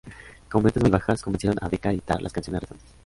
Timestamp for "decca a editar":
1.69-2.19